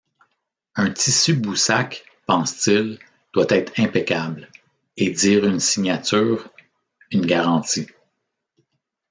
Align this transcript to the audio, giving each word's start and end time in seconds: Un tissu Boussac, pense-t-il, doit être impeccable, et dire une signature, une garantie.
Un 0.75 0.89
tissu 0.89 1.35
Boussac, 1.35 2.03
pense-t-il, 2.25 2.97
doit 3.35 3.45
être 3.49 3.73
impeccable, 3.79 4.49
et 4.97 5.11
dire 5.11 5.45
une 5.45 5.59
signature, 5.59 6.49
une 7.11 7.27
garantie. 7.27 7.85